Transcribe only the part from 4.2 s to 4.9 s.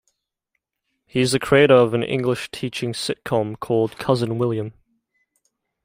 William".